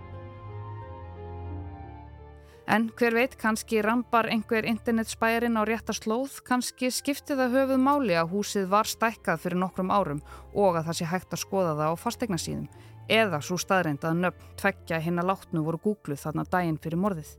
En 2.71 2.85
hver 2.95 3.11
veit, 3.11 3.33
kannski 3.35 3.81
rambar 3.83 4.29
einhver 4.31 4.63
internetspærin 4.63 5.59
á 5.59 5.67
rétta 5.67 5.91
slóð, 5.91 6.37
kannski 6.47 6.87
skipti 6.87 7.35
það 7.35 7.57
höfuð 7.57 7.81
máli 7.83 8.15
að 8.15 8.31
húsið 8.31 8.69
var 8.71 8.87
stækkað 8.87 9.41
fyrir 9.43 9.59
nokkrum 9.59 9.91
árum 9.91 10.21
og 10.55 10.79
að 10.79 10.87
það 10.87 10.97
sé 11.01 11.09
hægt 11.11 11.35
að 11.35 11.41
skoða 11.43 11.73
það 11.75 11.91
á 11.91 11.95
fastegna 11.99 12.39
síðum. 12.39 12.69
Eða 13.11 13.41
svo 13.43 13.59
staðreind 13.59 14.07
að 14.07 14.23
nöfn 14.23 14.55
tveggja 14.61 15.01
hinn 15.03 15.19
að 15.19 15.33
látnu 15.33 15.65
voru 15.67 15.83
gúgluð 15.83 16.23
þarna 16.23 16.47
daginn 16.47 16.79
fyrir 16.79 17.03
morðið. 17.03 17.33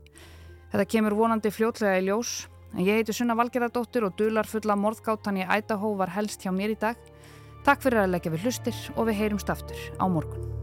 Þetta 0.69 0.89
kemur 0.93 1.17
vonandi 1.17 1.49
fljótlega 1.49 1.97
í 1.97 2.07
ljós, 2.11 2.35
en 2.77 2.85
ég 2.85 3.01
heiti 3.01 3.17
Sunna 3.17 3.33
Valgerðardóttir 3.39 4.05
og 4.05 4.13
dular 4.19 4.45
fulla 4.45 4.77
morðgáttan 4.77 5.41
í 5.41 5.47
Idaho 5.49 5.95
var 5.97 6.13
helst 6.13 6.45
hjá 6.45 6.53
mér 6.53 6.75
í 6.75 6.81
dag. 6.85 7.09
Takk 7.65 7.81
fyrir 7.81 8.05
að 8.05 8.13
leggja 8.13 8.35
við 8.35 8.45
hlustir 8.45 8.83
og 8.93 9.09
við 9.09 9.23
heyrumst 9.23 9.49
aftur 9.49 9.81
á 9.97 10.05
morgun. 10.05 10.62